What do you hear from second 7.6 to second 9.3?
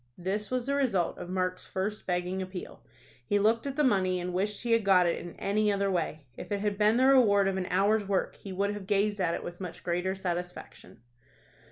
hour's work he would have gazed